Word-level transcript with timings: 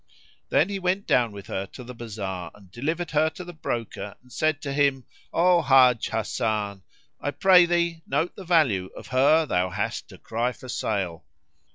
Then 0.49 0.69
he 0.69 0.79
went 0.79 1.05
down 1.05 1.31
with 1.31 1.45
her 1.45 1.67
to 1.67 1.83
the 1.83 1.93
bazar 1.93 2.49
and 2.55 2.71
delivered 2.71 3.11
her 3.11 3.29
to 3.29 3.43
the 3.43 3.53
broker 3.53 4.15
and 4.23 4.33
said 4.33 4.59
to 4.63 4.73
him, 4.73 5.05
"O 5.31 5.61
Hájj 5.67 6.09
Hasan,[FN#29] 6.09 6.81
I 7.21 7.29
pray 7.29 7.67
thee 7.67 8.01
note 8.07 8.35
the 8.35 8.43
value 8.43 8.89
of 8.97 9.09
her 9.09 9.45
thou 9.45 9.69
hast 9.69 10.09
to 10.09 10.17
cry 10.17 10.53
for 10.53 10.69
sale." 10.69 11.23